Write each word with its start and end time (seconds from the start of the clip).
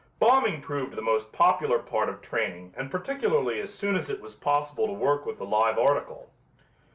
Bombing 0.17 0.61
proved 0.61 0.93
the 0.95 1.01
most 1.03 1.31
popular 1.31 1.77
part 1.77 2.09
of 2.09 2.21
training 2.23 2.73
and 2.75 2.89
particularly 2.89 3.59
as 3.61 3.71
soon 3.71 3.95
as 3.95 4.09
it 4.09 4.19
was 4.19 4.33
possible 4.33 4.87
to 4.87 4.93
work 4.93 5.27
with 5.27 5.37
the 5.37 5.45
live 5.45 5.77
article. 5.77 6.31